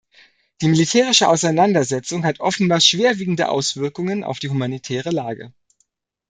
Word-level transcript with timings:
Die 0.61 0.67
militärische 0.67 1.27
Auseinandersetzung 1.27 2.25
hat 2.25 2.39
offenbar 2.39 2.79
schwerwiegende 2.81 3.49
Auswirkungen 3.49 4.23
auf 4.23 4.39
die 4.39 4.49
humanitäre 4.49 5.11
Lage. 5.11 5.53